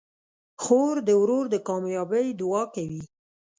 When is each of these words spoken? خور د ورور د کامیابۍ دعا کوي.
خور 0.63 0.95
د 1.07 1.09
ورور 1.21 1.45
د 1.53 1.55
کامیابۍ 1.67 2.27
دعا 2.39 2.63
کوي. 2.75 3.03